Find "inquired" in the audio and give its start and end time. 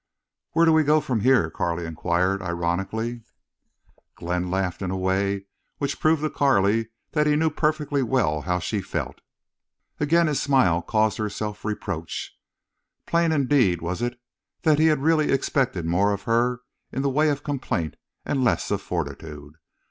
1.85-2.41